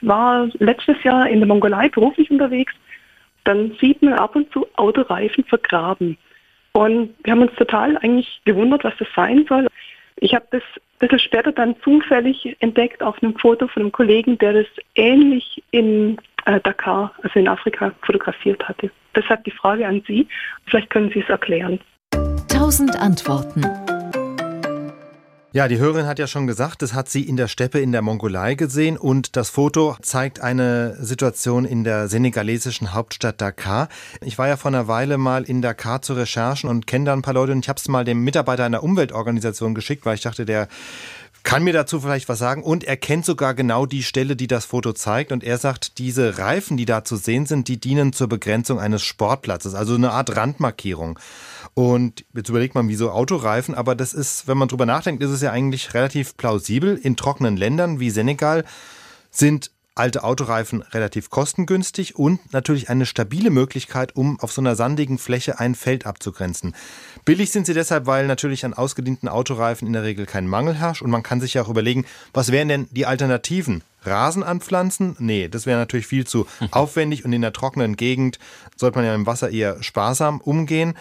war 0.00 0.48
letztes 0.58 1.02
Jahr 1.02 1.28
in 1.28 1.40
der 1.40 1.48
Mongolei 1.48 1.88
beruflich 1.88 2.30
unterwegs. 2.30 2.72
Dann 3.44 3.76
sieht 3.80 4.02
man 4.02 4.14
ab 4.14 4.36
und 4.36 4.52
zu 4.52 4.66
Autoreifen 4.74 5.44
vergraben. 5.44 6.18
Und 6.72 7.14
wir 7.24 7.32
haben 7.32 7.42
uns 7.42 7.54
total 7.56 7.96
eigentlich 7.98 8.40
gewundert, 8.44 8.84
was 8.84 8.94
das 8.98 9.08
sein 9.16 9.46
soll. 9.48 9.66
Ich 10.16 10.34
habe 10.34 10.46
das 10.50 10.62
ein 10.62 11.08
bisschen 11.08 11.18
später 11.18 11.52
dann 11.52 11.76
zufällig 11.82 12.56
entdeckt 12.60 13.02
auf 13.02 13.22
einem 13.22 13.36
Foto 13.36 13.68
von 13.68 13.82
einem 13.82 13.92
Kollegen, 13.92 14.36
der 14.38 14.52
das 14.52 14.66
ähnlich 14.94 15.62
in 15.70 16.18
äh, 16.44 16.60
Dakar, 16.60 17.12
also 17.22 17.38
in 17.38 17.48
Afrika, 17.48 17.92
fotografiert 18.02 18.68
hatte. 18.68 18.90
Deshalb 19.14 19.44
die 19.44 19.50
Frage 19.50 19.86
an 19.86 20.02
Sie. 20.06 20.28
Vielleicht 20.66 20.90
können 20.90 21.10
Sie 21.10 21.20
es 21.20 21.28
erklären. 21.28 21.80
Tausend 22.48 22.96
Antworten. 23.00 23.62
Ja, 25.50 25.66
die 25.66 25.78
Hörerin 25.78 26.06
hat 26.06 26.18
ja 26.18 26.26
schon 26.26 26.46
gesagt, 26.46 26.82
das 26.82 26.92
hat 26.92 27.08
sie 27.08 27.22
in 27.22 27.38
der 27.38 27.48
Steppe 27.48 27.80
in 27.80 27.90
der 27.90 28.02
Mongolei 28.02 28.54
gesehen 28.54 28.98
und 28.98 29.34
das 29.34 29.48
Foto 29.48 29.96
zeigt 30.02 30.40
eine 30.40 31.02
Situation 31.02 31.64
in 31.64 31.84
der 31.84 32.08
senegalesischen 32.08 32.92
Hauptstadt 32.92 33.40
Dakar. 33.40 33.88
Ich 34.20 34.36
war 34.36 34.46
ja 34.46 34.58
vor 34.58 34.70
einer 34.70 34.88
Weile 34.88 35.16
mal 35.16 35.44
in 35.44 35.62
Dakar 35.62 36.02
zu 36.02 36.12
Recherchen 36.12 36.68
und 36.68 36.86
kenne 36.86 37.06
da 37.06 37.14
ein 37.14 37.22
paar 37.22 37.32
Leute 37.32 37.52
und 37.52 37.64
ich 37.64 37.70
habe 37.70 37.78
es 37.78 37.88
mal 37.88 38.04
dem 38.04 38.22
Mitarbeiter 38.24 38.64
einer 38.64 38.82
Umweltorganisation 38.82 39.74
geschickt, 39.74 40.04
weil 40.04 40.16
ich 40.16 40.20
dachte, 40.20 40.44
der 40.44 40.68
kann 41.48 41.64
mir 41.64 41.72
dazu 41.72 41.98
vielleicht 41.98 42.28
was 42.28 42.38
sagen 42.38 42.62
und 42.62 42.84
er 42.84 42.98
kennt 42.98 43.24
sogar 43.24 43.54
genau 43.54 43.86
die 43.86 44.02
Stelle, 44.02 44.36
die 44.36 44.48
das 44.48 44.66
Foto 44.66 44.92
zeigt 44.92 45.32
und 45.32 45.42
er 45.42 45.56
sagt, 45.56 45.96
diese 45.96 46.36
Reifen, 46.36 46.76
die 46.76 46.84
da 46.84 47.04
zu 47.04 47.16
sehen 47.16 47.46
sind, 47.46 47.68
die 47.68 47.80
dienen 47.80 48.12
zur 48.12 48.28
Begrenzung 48.28 48.78
eines 48.78 49.02
Sportplatzes, 49.02 49.74
also 49.74 49.94
eine 49.94 50.10
Art 50.10 50.36
Randmarkierung. 50.36 51.18
Und 51.72 52.26
jetzt 52.34 52.50
überlegt 52.50 52.74
man, 52.74 52.90
wieso 52.90 53.12
Autoreifen, 53.12 53.74
aber 53.74 53.94
das 53.94 54.12
ist, 54.12 54.46
wenn 54.46 54.58
man 54.58 54.68
drüber 54.68 54.84
nachdenkt, 54.84 55.22
ist 55.22 55.30
es 55.30 55.40
ja 55.40 55.50
eigentlich 55.50 55.94
relativ 55.94 56.36
plausibel. 56.36 57.00
In 57.02 57.16
trockenen 57.16 57.56
Ländern 57.56 57.98
wie 57.98 58.10
Senegal 58.10 58.66
sind 59.30 59.70
alte 59.98 60.24
Autoreifen 60.24 60.82
relativ 60.82 61.30
kostengünstig 61.30 62.16
und 62.16 62.52
natürlich 62.52 62.88
eine 62.88 63.06
stabile 63.06 63.50
Möglichkeit, 63.50 64.16
um 64.16 64.38
auf 64.40 64.52
so 64.52 64.60
einer 64.60 64.76
sandigen 64.76 65.18
Fläche 65.18 65.58
ein 65.58 65.74
Feld 65.74 66.06
abzugrenzen. 66.06 66.74
Billig 67.24 67.50
sind 67.50 67.66
sie 67.66 67.74
deshalb, 67.74 68.06
weil 68.06 68.26
natürlich 68.26 68.64
an 68.64 68.74
ausgedienten 68.74 69.28
Autoreifen 69.28 69.86
in 69.86 69.92
der 69.92 70.04
Regel 70.04 70.26
kein 70.26 70.46
Mangel 70.46 70.74
herrscht 70.74 71.02
und 71.02 71.10
man 71.10 71.22
kann 71.22 71.40
sich 71.40 71.54
ja 71.54 71.62
auch 71.62 71.68
überlegen, 71.68 72.04
was 72.32 72.52
wären 72.52 72.68
denn 72.68 72.88
die 72.90 73.06
Alternativen? 73.06 73.82
Rasen 74.04 74.42
anpflanzen? 74.42 75.16
Nee, 75.18 75.48
das 75.48 75.66
wäre 75.66 75.78
natürlich 75.78 76.06
viel 76.06 76.26
zu 76.26 76.46
aufwendig 76.70 77.24
und 77.24 77.32
in 77.32 77.42
der 77.42 77.52
trockenen 77.52 77.96
Gegend 77.96 78.38
sollte 78.76 78.98
man 78.98 79.06
ja 79.06 79.14
im 79.14 79.26
Wasser 79.26 79.50
eher 79.50 79.82
sparsam 79.82 80.40
umgehen. 80.40 80.94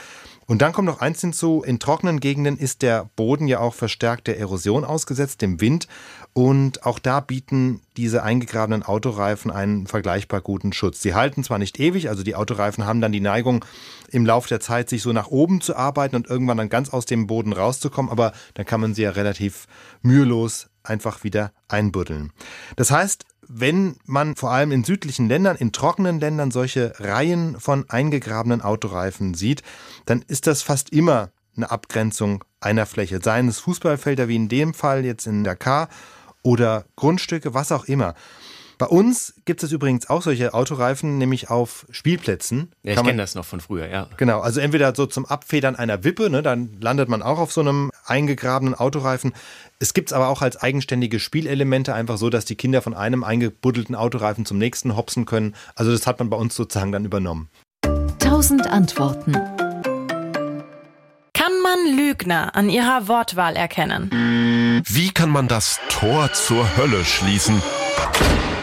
Und 0.49 0.61
dann 0.61 0.71
kommt 0.71 0.85
noch 0.85 1.01
eins 1.01 1.19
hinzu, 1.19 1.61
in 1.65 1.77
trockenen 1.77 2.21
Gegenden 2.21 2.57
ist 2.57 2.81
der 2.81 3.09
Boden 3.17 3.47
ja 3.47 3.59
auch 3.59 3.73
verstärkt 3.73 4.27
der 4.27 4.39
Erosion 4.39 4.85
ausgesetzt, 4.85 5.41
dem 5.41 5.59
Wind. 5.59 5.89
Und 6.31 6.85
auch 6.85 6.99
da 6.99 7.19
bieten 7.19 7.81
diese 7.97 8.23
eingegrabenen 8.23 8.81
Autoreifen 8.81 9.51
einen 9.51 9.87
vergleichbar 9.87 10.39
guten 10.39 10.71
Schutz. 10.71 11.01
Sie 11.01 11.13
halten 11.13 11.43
zwar 11.43 11.59
nicht 11.59 11.81
ewig, 11.81 12.07
also 12.07 12.23
die 12.23 12.35
Autoreifen 12.35 12.85
haben 12.85 13.01
dann 13.01 13.11
die 13.11 13.19
Neigung, 13.19 13.65
im 14.09 14.25
Laufe 14.25 14.47
der 14.47 14.61
Zeit 14.61 14.87
sich 14.87 15.01
so 15.01 15.11
nach 15.11 15.27
oben 15.27 15.59
zu 15.59 15.75
arbeiten 15.75 16.15
und 16.15 16.27
irgendwann 16.27 16.57
dann 16.57 16.69
ganz 16.69 16.91
aus 16.91 17.05
dem 17.05 17.27
Boden 17.27 17.51
rauszukommen, 17.51 18.09
aber 18.09 18.31
dann 18.53 18.65
kann 18.65 18.79
man 18.79 18.93
sie 18.93 19.01
ja 19.01 19.09
relativ 19.09 19.67
mühelos 20.01 20.69
einfach 20.81 21.25
wieder 21.25 21.51
einbuddeln. 21.67 22.31
Das 22.77 22.89
heißt, 22.89 23.25
wenn 23.49 23.97
man 24.05 24.35
vor 24.35 24.51
allem 24.51 24.71
in 24.71 24.83
südlichen 24.83 25.27
Ländern, 25.27 25.57
in 25.57 25.71
trockenen 25.71 26.19
Ländern 26.19 26.51
solche 26.51 26.93
Reihen 26.99 27.59
von 27.59 27.89
eingegrabenen 27.89 28.61
Autoreifen 28.61 29.33
sieht, 29.33 29.63
dann 30.05 30.23
ist 30.27 30.47
das 30.47 30.61
fast 30.61 30.91
immer 30.91 31.31
eine 31.55 31.71
Abgrenzung 31.71 32.43
einer 32.59 32.85
Fläche. 32.85 33.19
Seien 33.23 33.47
es 33.47 33.59
Fußballfelder 33.59 34.27
wie 34.27 34.35
in 34.35 34.49
dem 34.49 34.73
Fall 34.73 35.05
jetzt 35.05 35.27
in 35.27 35.43
Dakar 35.43 35.89
oder 36.43 36.85
Grundstücke, 36.95 37.53
was 37.53 37.71
auch 37.71 37.85
immer. 37.85 38.13
Bei 38.77 38.85
uns 38.85 39.33
gibt 39.45 39.63
es 39.63 39.71
übrigens 39.71 40.07
auch 40.07 40.21
solche 40.21 40.53
Autoreifen, 40.53 41.17
nämlich 41.17 41.49
auf 41.49 41.87
Spielplätzen. 41.89 42.71
Ja, 42.83 42.93
ich 42.93 43.03
kenne 43.03 43.17
das 43.17 43.33
noch 43.33 43.45
von 43.45 43.59
früher, 43.59 43.87
ja. 43.87 44.07
Genau, 44.17 44.39
also 44.39 44.59
entweder 44.59 44.93
so 44.95 45.07
zum 45.07 45.25
Abfedern 45.25 45.75
einer 45.75 46.03
Wippe, 46.03 46.29
ne, 46.29 46.43
dann 46.43 46.77
landet 46.79 47.09
man 47.09 47.23
auch 47.23 47.39
auf 47.39 47.51
so 47.51 47.61
einem 47.61 47.91
eingegrabenen 48.05 48.75
Autoreifen. 48.75 49.33
Es 49.79 49.95
gibt 49.95 50.09
es 50.09 50.13
aber 50.13 50.27
auch 50.27 50.43
als 50.43 50.57
eigenständige 50.57 51.19
Spielelemente, 51.19 51.95
einfach 51.95 52.17
so, 52.17 52.29
dass 52.29 52.45
die 52.45 52.55
Kinder 52.55 52.83
von 52.83 52.93
einem 52.93 53.23
eingebuddelten 53.23 53.95
Autoreifen 53.95 54.45
zum 54.45 54.59
nächsten 54.59 54.95
hopsen 54.95 55.25
können. 55.25 55.55
Also 55.73 55.91
das 55.91 56.05
hat 56.05 56.19
man 56.19 56.29
bei 56.29 56.37
uns 56.37 56.55
sozusagen 56.55 56.91
dann 56.91 57.05
übernommen. 57.05 57.49
Tausend 58.19 58.67
Antworten. 58.67 59.33
Kann 61.33 61.61
man 61.63 61.97
Lügner 61.97 62.55
an 62.55 62.69
ihrer 62.69 63.07
Wortwahl 63.07 63.55
erkennen? 63.55 64.83
Wie 64.85 65.09
kann 65.11 65.31
man 65.31 65.47
das 65.47 65.79
Tor 65.89 66.31
zur 66.33 66.77
Hölle 66.77 67.03
schließen? 67.05 67.61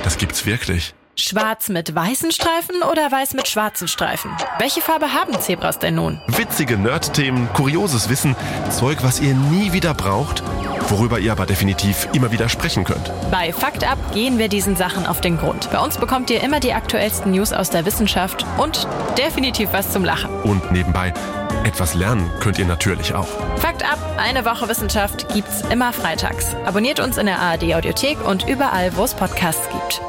Das 0.05 0.19
gibt's 0.19 0.45
wirklich. 0.45 0.95
Schwarz 1.17 1.71
mit 1.71 1.95
weißen 1.95 2.31
Streifen 2.31 2.83
oder 2.83 3.11
weiß 3.11 3.33
mit 3.33 3.49
schwarzen 3.49 3.89
Streifen? 3.89 4.31
Welche 4.59 4.83
Farbe 4.83 5.15
haben 5.15 5.41
Zebras 5.41 5.79
denn 5.79 5.95
nun? 5.95 6.21
Witzige 6.27 6.77
Nerd-Themen, 6.77 7.49
kurioses 7.55 8.11
Wissen, 8.11 8.37
Zeug, 8.69 8.99
was 9.01 9.21
ihr 9.21 9.33
nie 9.33 9.73
wieder 9.73 9.95
braucht, 9.95 10.43
worüber 10.91 11.21
ihr 11.21 11.33
aber 11.33 11.47
definitiv 11.47 12.07
immer 12.13 12.33
wieder 12.33 12.51
sprechen 12.51 12.85
könnt. 12.85 13.11
Bei 13.31 13.51
Fakt 13.53 13.89
Up 13.89 13.99
gehen 14.13 14.39
wir 14.39 14.49
diesen 14.49 14.77
Sachen 14.77 15.07
auf 15.07 15.23
den 15.23 15.39
Grund. 15.39 15.71
Bei 15.73 15.79
uns 15.79 15.97
bekommt 15.97 16.29
ihr 16.29 16.43
immer 16.43 16.61
die 16.61 16.75
aktuellsten 16.75 17.31
News 17.31 17.55
aus 17.55 17.71
der 17.71 17.87
Wissenschaft 17.87 18.45
und 18.59 18.87
definitiv 19.17 19.71
was 19.73 19.91
zum 19.91 20.05
Lachen. 20.05 20.29
Und 20.43 20.71
nebenbei, 20.71 21.15
etwas 21.65 21.95
lernen 21.95 22.31
könnt 22.41 22.59
ihr 22.59 22.67
natürlich 22.67 23.15
auch. 23.15 23.29
Fakt 23.57 23.83
Up, 23.83 23.99
eine 24.19 24.45
Woche 24.45 24.69
Wissenschaft 24.69 25.33
gibt's 25.33 25.63
immer 25.71 25.93
freitags. 25.93 26.55
Abonniert 26.65 27.01
uns 27.01 27.19
in 27.19 27.27
der 27.27 27.41
ARD 27.41 27.75
Audiothek 27.75 28.25
und 28.25 28.49
überall, 28.49 28.97
wo 28.97 29.05
es 29.05 29.15
Podcasts 29.15 29.69
gibt. 29.71 30.01